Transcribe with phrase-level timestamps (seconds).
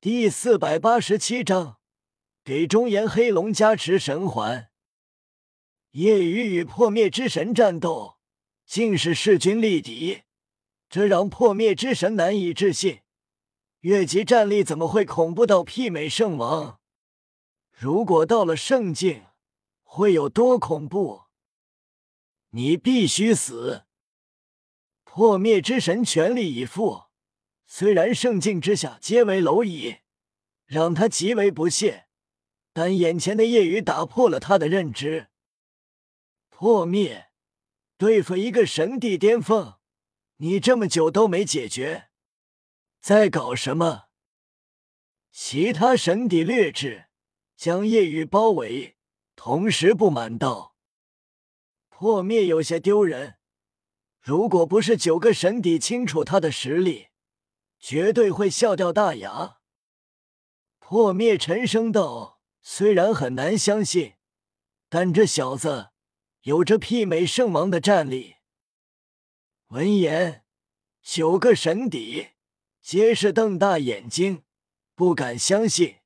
[0.00, 1.80] 第四百八十七章，
[2.44, 4.70] 给中炎黑龙加持神环。
[5.90, 8.16] 夜雨与破灭之神战斗，
[8.64, 10.22] 竟是势均力敌，
[10.88, 13.00] 这让破灭之神难以置信。
[13.80, 16.78] 越级战力怎么会恐怖到媲美圣王？
[17.72, 19.24] 如果到了圣境，
[19.82, 21.22] 会有多恐怖？
[22.50, 23.82] 你必须死！
[25.02, 27.07] 破灭之神全力以赴，
[27.70, 29.98] 虽然圣境之下皆为蝼蚁，
[30.64, 32.08] 让他极为不屑，
[32.72, 35.28] 但眼前的夜雨打破了他的认知。
[36.48, 37.30] 破灭，
[37.98, 39.74] 对付一个神帝巅峰，
[40.38, 42.08] 你这么久都没解决，
[43.00, 44.06] 在搞什么？
[45.30, 47.08] 其他神帝略智，
[47.54, 48.96] 将夜雨包围，
[49.36, 50.74] 同时不满道
[51.90, 53.36] ：“破灭有些丢人。
[54.20, 57.07] 如果不是九个神帝清楚他的实力，
[57.78, 59.58] 绝对会笑掉大牙。”
[60.78, 64.14] 破灭沉声道：“虽然很难相信，
[64.88, 65.90] 但这小子……”
[66.42, 68.36] 有着媲美圣王的战力。
[69.66, 70.44] 闻言，
[71.02, 72.28] 九个神邸
[72.80, 74.44] 皆是瞪大眼睛，
[74.94, 75.96] 不敢相信。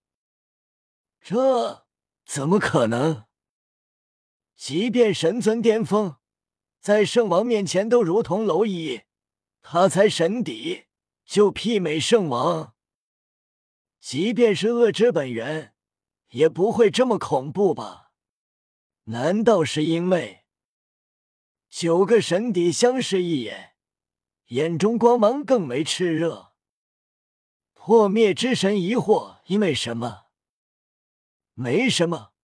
[1.21, 1.87] 这
[2.25, 3.27] 怎么可能？
[4.57, 6.17] 即便神尊巅峰，
[6.81, 9.03] 在圣王面前都如同蝼蚁，
[9.61, 10.87] 他才神邸
[11.33, 12.75] 就媲美圣王。
[13.99, 15.75] 即便是恶之本源，
[16.33, 18.13] 也不会这么恐怖吧？
[19.05, 20.45] 难道是因为
[21.71, 23.77] 九个神邸相视一眼，
[24.49, 26.53] 眼中光芒更为炽热？
[27.73, 30.27] 破灭之神疑惑：因为什么？
[31.55, 32.35] 没什么，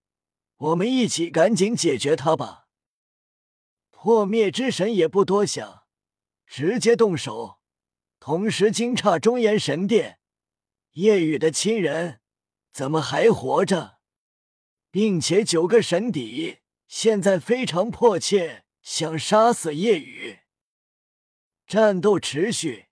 [0.55, 2.69] 我们一起赶紧解决他吧。
[3.91, 5.83] 破灭之神也不多想，
[6.47, 7.58] 直接动手，
[8.19, 10.19] 同时惊诧中炎神殿：
[10.91, 12.19] 夜雨的亲人
[12.73, 13.99] 怎么还活着？
[14.91, 20.39] 并且九个神邸现在非常迫切想杀死夜雨。
[21.65, 22.87] 战斗持续，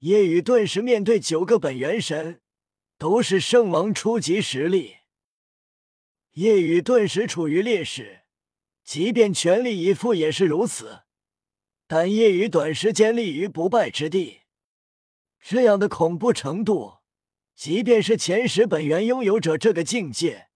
[0.00, 2.42] 夜雨顿时面对九个本元神，
[2.98, 4.98] 都是圣王初级实力。
[6.32, 8.20] 夜雨顿时处于劣势，
[8.84, 11.02] 即便全力以赴也是如此。
[11.88, 14.41] 但夜雨短时间立于不败之地，
[15.42, 17.00] 这样的恐怖程度，
[17.54, 20.48] 即便是前十本源拥有者这个境界。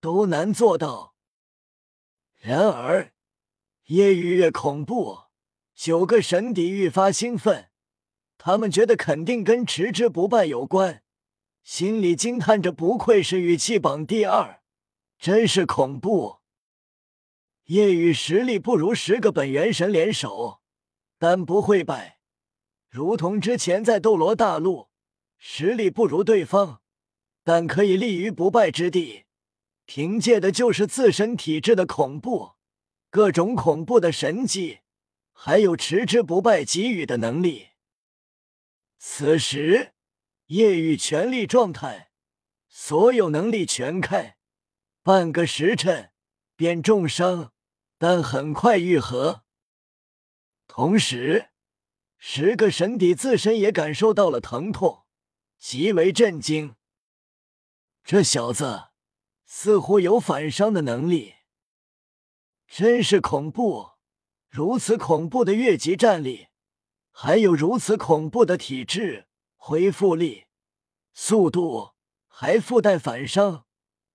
[0.00, 1.14] 都难做到。
[2.38, 3.12] 然而，
[3.88, 5.24] 夜雨越恐怖，
[5.74, 7.68] 九个神邸愈发兴奋。
[8.38, 11.02] 他们觉得肯定跟持之不败有关，
[11.62, 14.62] 心里惊叹着：不愧是羽气榜第二，
[15.18, 16.38] 真是恐怖。
[17.64, 20.62] 夜雨实力不如十个本源神联手，
[21.18, 22.19] 但不会败。
[22.90, 24.88] 如同之前在斗罗大陆，
[25.38, 26.82] 实力不如对方，
[27.44, 29.26] 但可以立于不败之地。
[29.86, 32.54] 凭借的就是自身体质的恐怖，
[33.08, 34.80] 各种恐怖的神技，
[35.32, 37.68] 还有持之不败给予的能力。
[38.98, 39.92] 此时，
[40.46, 42.10] 夜雨全力状态，
[42.68, 44.36] 所有能力全开，
[45.04, 46.10] 半个时辰
[46.56, 47.52] 便重伤，
[47.98, 49.44] 但很快愈合。
[50.66, 51.49] 同时，
[52.20, 55.04] 十个神邸自身也感受到了疼痛，
[55.58, 56.76] 极为震惊。
[58.04, 58.90] 这小子。
[59.52, 61.34] 似乎有反伤的能力，
[62.68, 63.94] 真是恐怖！
[64.48, 66.46] 如此恐怖的越级战力，
[67.10, 69.26] 还有如此恐怖的体质、
[69.56, 70.46] 恢复力、
[71.12, 71.94] 速度，
[72.28, 73.66] 还附带反伤，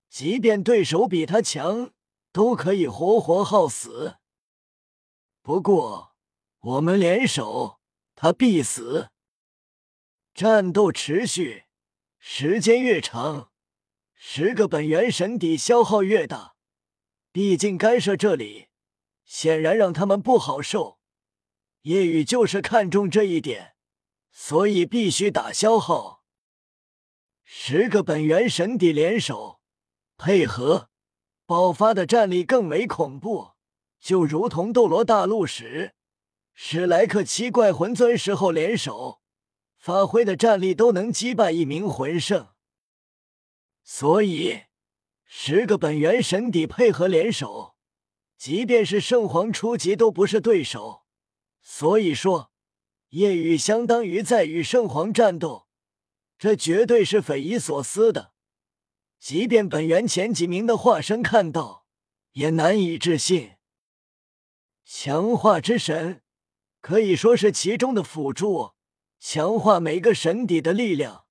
[0.08, 1.90] 即便对手比他强，
[2.32, 4.16] 都可以活活耗死。
[5.42, 6.16] 不过，
[6.60, 7.78] 我们联手，
[8.16, 9.10] 他必死。
[10.34, 11.64] 战斗持续，
[12.18, 13.52] 时间越长。
[14.14, 16.56] 十个本源神邸消耗越大，
[17.30, 18.68] 毕竟干涉这里，
[19.24, 20.98] 显然让他们不好受。
[21.82, 23.76] 夜雨就是看中这一点，
[24.32, 26.24] 所以必须打消耗。
[27.44, 29.60] 十个本源神邸联手
[30.16, 30.88] 配合，
[31.44, 33.52] 爆发的战力更为恐怖，
[34.00, 35.94] 就如同斗罗大陆时
[36.58, 39.20] 史莱克七怪魂尊时候联手
[39.76, 42.48] 发挥的战力都能击败一名魂圣。
[43.84, 44.62] 所以，
[45.26, 47.76] 十个本源神邸配合联手，
[48.38, 51.04] 即便是圣皇初级都不是对手。
[51.60, 52.50] 所以说，
[53.10, 55.68] 夜雨相当于在与圣皇战斗，
[56.38, 58.32] 这绝对是匪夷所思的。
[59.20, 61.84] 即便本源前几名的化身看到，
[62.32, 63.56] 也难以置信。
[64.84, 66.22] 强化之神
[66.86, 68.70] 可以说是其中的辅助，
[69.18, 71.24] 强化每个神邸的力量。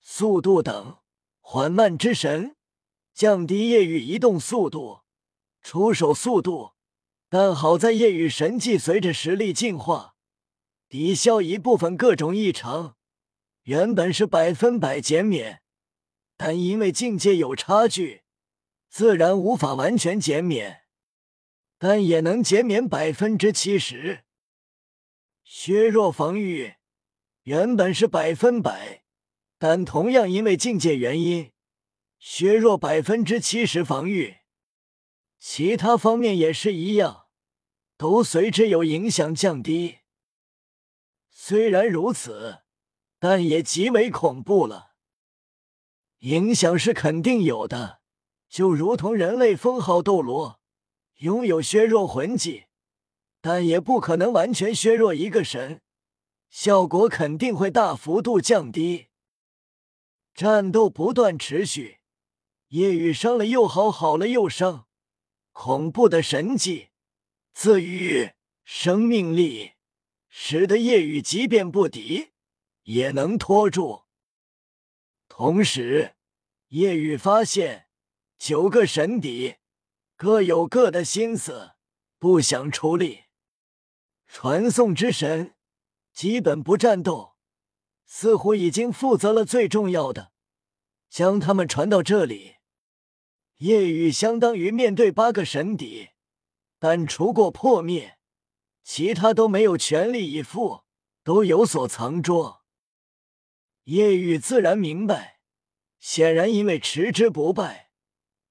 [0.00, 1.00] 速度等
[1.38, 2.56] 缓慢之神，
[3.12, 5.00] 降低夜雨移动速度、
[5.60, 6.70] 出手速度。
[7.28, 10.14] 但好在夜雨神技随着实力进化，
[10.88, 12.96] 抵消一部分各种异常。
[13.64, 15.60] 原本是百分百减免，
[16.38, 18.22] 但因为境界有差距，
[18.88, 20.84] 自然无法完全减免，
[21.76, 24.22] 但也能减免百分之七十。
[25.48, 26.74] 削弱防御
[27.44, 29.04] 原本是百分百，
[29.58, 31.52] 但同样因为境界原因，
[32.18, 34.38] 削弱百分之七十防御。
[35.38, 37.28] 其他方面也是一样，
[37.96, 39.98] 都随之有影响降低。
[41.30, 42.62] 虽然如此，
[43.20, 44.96] 但也极为恐怖了。
[46.18, 48.00] 影响是肯定有的，
[48.48, 50.60] 就如同人类封号斗罗
[51.18, 52.65] 拥有削弱魂技。
[53.48, 55.80] 但也不可能完全削弱一个神，
[56.50, 59.06] 效果肯定会大幅度降低。
[60.34, 61.98] 战斗不断持续，
[62.70, 64.88] 夜雨伤了又好，好了又伤，
[65.52, 66.88] 恐怖的神技
[67.52, 68.32] 自愈
[68.64, 69.74] 生命力，
[70.28, 72.30] 使得夜雨即便不敌
[72.82, 74.06] 也能拖住。
[75.28, 76.16] 同时，
[76.70, 77.86] 夜雨发现
[78.36, 79.58] 九个神邸
[80.16, 81.74] 各有各的心思，
[82.18, 83.25] 不想出力。
[84.38, 85.54] 传送之神
[86.12, 87.36] 基本不战斗，
[88.04, 90.30] 似乎已经负责了最重要的，
[91.08, 92.56] 将他们传到这里。
[93.60, 96.10] 夜雨相当于面对八个神邸，
[96.78, 98.18] 但除过破灭，
[98.84, 100.82] 其他都没有全力以赴，
[101.24, 102.62] 都有所藏拙。
[103.84, 105.40] 夜雨自然明白，
[105.98, 107.90] 显然因为持之不败，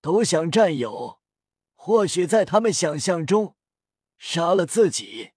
[0.02, 1.20] 都想占有，
[1.76, 3.56] 或许在他们想象中，
[4.18, 5.34] 杀了自己。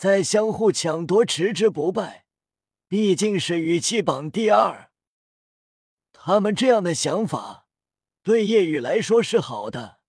[0.00, 2.24] 在相互抢夺，持之不败，
[2.88, 4.90] 毕竟是羽气榜第二。
[6.10, 7.66] 他们这样的想法，
[8.22, 10.00] 对叶雨来说是好的。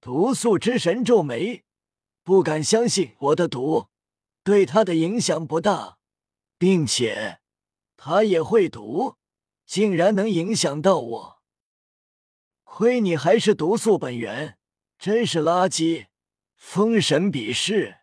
[0.00, 1.64] 毒素之神皱眉，
[2.22, 3.88] 不敢相信我的毒
[4.44, 5.98] 对他的影响不大，
[6.56, 7.40] 并且
[7.96, 9.16] 他也会毒，
[9.66, 11.42] 竟然能影响到我。
[12.62, 14.56] 亏你还是毒素本源，
[15.00, 16.06] 真是垃圾！
[16.54, 17.97] 封神比试。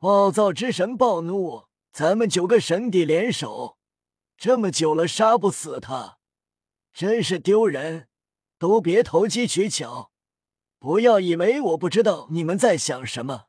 [0.00, 3.76] 暴躁之神暴怒，咱们九个神帝联手，
[4.38, 6.16] 这么久了杀不死他，
[6.94, 8.08] 真是丢人！
[8.58, 10.10] 都别投机取巧，
[10.78, 13.48] 不要以为我不知道你们在想什么。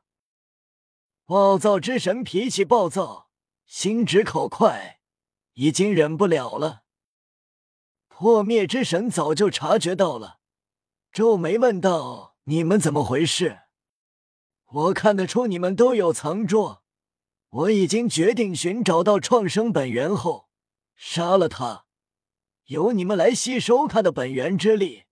[1.24, 3.30] 暴躁之神脾气暴躁，
[3.64, 5.00] 心直口快，
[5.54, 6.82] 已经忍不了了。
[8.08, 10.40] 破灭之神早就察觉到了，
[11.10, 13.60] 皱眉问道：“你们怎么回事？”
[14.74, 16.82] 我看得出你们都有藏拙，
[17.50, 20.48] 我已经决定寻找到创生本源后
[20.94, 21.84] 杀了他，
[22.66, 25.02] 由你们来吸收他的本源之力，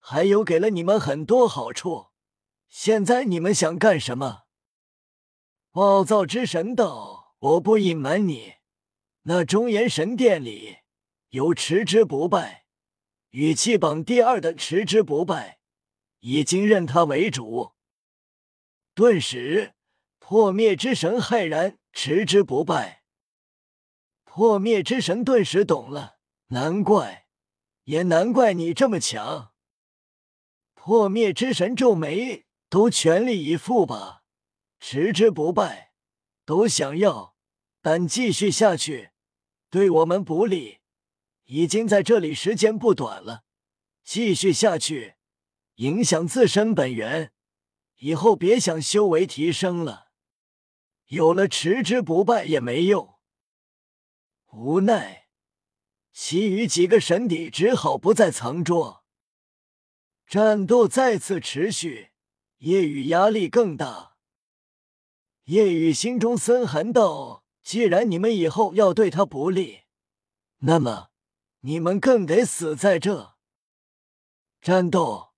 [0.00, 2.08] 还有给了你们很多好处。
[2.68, 4.42] 现在你们想干什么？
[5.70, 8.54] 暴躁之神道：“我不隐瞒你，
[9.22, 10.78] 那中岩神殿里
[11.28, 12.66] 有持之不败，
[13.30, 15.60] 羽气榜第二的持之不败，
[16.18, 17.74] 已经认他为主。”
[18.98, 19.74] 顿时，
[20.18, 23.04] 破灭之神骇然，持之不败。
[24.24, 26.18] 破灭之神顿时懂了，
[26.48, 27.28] 难怪，
[27.84, 29.52] 也难怪你这么强。
[30.74, 34.24] 破灭之神皱眉，都全力以赴吧，
[34.80, 35.92] 持之不败，
[36.44, 37.36] 都想要，
[37.80, 39.10] 但继续下去
[39.70, 40.78] 对我们不利。
[41.44, 43.44] 已经在这里时间不短了，
[44.02, 45.14] 继续下去，
[45.76, 47.30] 影响自身本源。
[47.98, 50.12] 以后别想修为提升了，
[51.06, 53.18] 有了持之不败也没用。
[54.52, 55.28] 无奈，
[56.12, 59.04] 其余几个神邸只好不再藏拙。
[60.26, 62.10] 战斗再次持续，
[62.58, 64.16] 夜雨压力更大。
[65.44, 69.80] 夜雨心中森寒道：“既然你们以后要对他不利，
[70.58, 71.08] 那么
[71.60, 73.36] 你们更得死在这。”
[74.60, 75.32] 战斗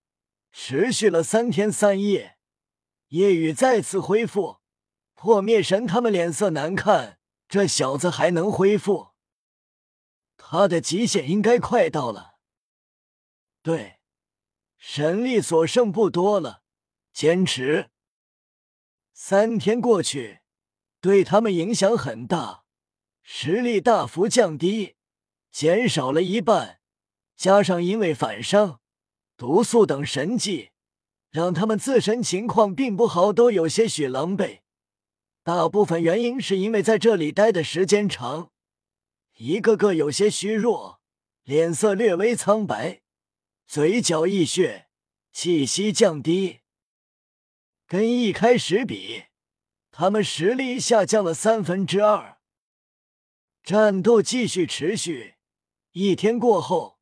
[0.53, 2.39] 持续了三天三夜。
[3.11, 4.61] 夜雨再次恢复，
[5.15, 7.19] 破灭神他们脸色难看。
[7.49, 9.11] 这小子还能恢复？
[10.37, 12.39] 他的极限应该快到了。
[13.63, 13.99] 对，
[14.79, 16.63] 神力所剩不多了，
[17.13, 17.91] 坚持。
[19.13, 20.41] 三天过去，
[21.01, 22.65] 对他们影响很大，
[23.23, 24.95] 实力大幅降低，
[25.51, 26.81] 减少了一半。
[27.37, 28.81] 加上因为反伤、
[29.37, 30.70] 毒素等神技。
[31.31, 34.61] 让他们自身情况并不好，都有些许狼狈。
[35.43, 38.53] 大部分原因是因为在这里待的时间长，
[39.39, 41.01] 一个个有些虚弱，
[41.45, 43.01] 脸色略微苍白，
[43.67, 44.89] 嘴角溢血，
[45.33, 46.61] 气息降低。
[47.87, 49.25] 跟一开始比，
[49.91, 52.39] 他们实力下降了三分之二。
[53.65, 55.35] 战斗继续持续，
[55.93, 57.00] 一天过后，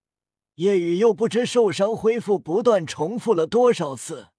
[0.58, 4.30] 夜雨又不知受伤恢复不断重复了多少次。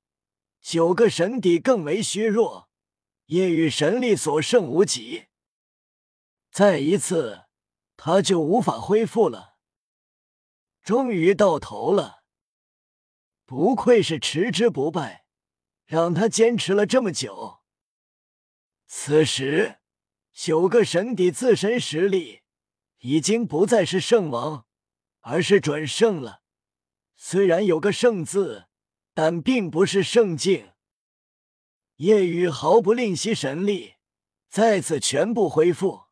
[0.59, 2.69] 九个神邸更为虚弱，
[3.27, 5.27] 夜雨神力所剩无几。
[6.51, 7.45] 再一次，
[7.95, 9.55] 他就无法恢复了。
[10.83, 12.23] 终于到头了，
[13.45, 15.25] 不愧是持之不败，
[15.85, 17.61] 让他坚持了这么久。
[18.88, 19.79] 此时，
[20.33, 22.41] 九个神邸自身实力
[22.97, 24.65] 已经不再是圣王，
[25.21, 26.41] 而是准圣了。
[27.15, 28.67] 虽然有个“圣”字，
[29.13, 30.71] 但并不是圣境。
[31.95, 33.95] 夜雨毫不吝惜神力，
[34.47, 36.05] 再次全部恢复。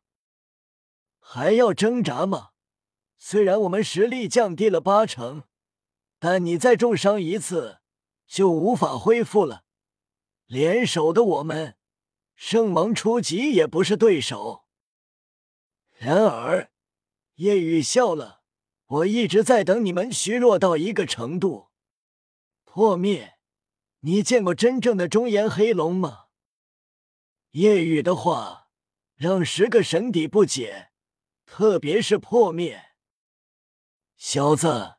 [1.18, 2.50] 还要挣扎吗？
[3.16, 5.44] 虽然我们实力降低了八成，
[6.18, 7.80] 但你再重伤一次
[8.26, 9.64] 就无法恢复了。
[10.46, 11.76] 联手的我们，
[12.34, 14.66] 圣王初级也不是对手。
[15.96, 16.70] 然而，
[17.34, 18.37] 夜雨笑了。
[18.88, 21.68] 我一直在等你们虚弱到一个程度，
[22.64, 23.34] 破灭。
[24.00, 26.26] 你见过真正的中炎黑龙吗？
[27.50, 28.68] 夜雨的话
[29.14, 30.90] 让十个神邸不解。
[31.44, 32.90] 特别是破灭，
[34.16, 34.96] 小子，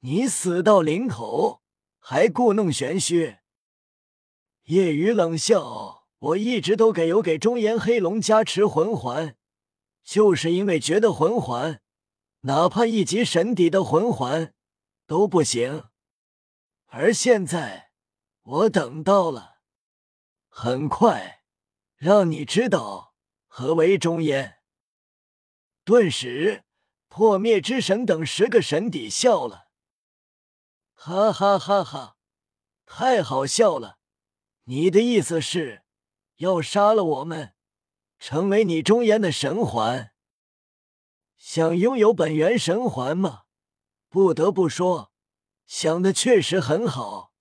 [0.00, 1.62] 你死到临头
[1.98, 3.38] 还故弄玄虚。
[4.64, 9.36] 夜雨冷笑：“我一直都给有给中炎黑龙加持魂环，
[10.04, 11.80] 就是因为觉得魂环，
[12.40, 14.54] 哪怕一级神邸的魂环
[15.06, 15.88] 都不行。
[16.86, 17.90] 而现在，
[18.42, 19.58] 我等到了，
[20.48, 21.42] 很快
[21.96, 23.14] 让你知道
[23.46, 24.58] 何为中炎。”
[25.84, 26.64] 顿时，
[27.08, 29.68] 破灭之神等十个神邸笑了，
[30.92, 32.16] 哈哈哈哈！
[32.84, 33.98] 太好笑了！
[34.64, 35.84] 你的意思是，
[36.36, 37.54] 要杀了我们，
[38.18, 40.12] 成为你中炎的神环？
[41.38, 43.44] 想拥有本源神环吗？
[44.10, 45.12] 不得不说，
[45.66, 47.32] 想的确实很好。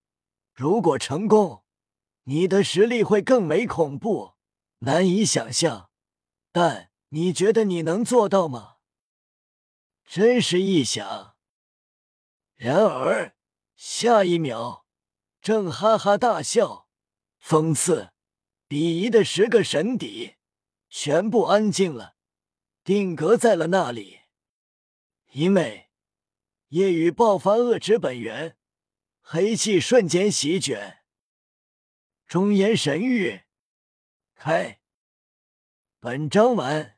[0.54, 1.66] 如果成功，
[2.24, 4.36] 你的实力会更为恐怖，
[4.80, 5.90] 难以想象。
[6.54, 6.88] 但……
[7.10, 8.80] 你觉得你能做到吗？
[10.04, 11.38] 真是异想。
[12.58, 13.38] 然而
[13.78, 14.86] 下一秒，
[15.42, 16.90] 正哈哈大笑、
[17.42, 18.12] 讽刺、
[18.68, 20.36] 鄙夷的十个神邸
[20.90, 22.17] 全部安静了，
[22.88, 24.22] 定格在了那里。
[25.34, 25.90] 因为
[26.70, 28.56] 夜雨爆发恶之本源，
[29.20, 31.00] 黑气瞬间席卷，
[32.26, 33.42] 中言神域
[34.36, 34.80] 开。
[36.00, 36.97] 本章完。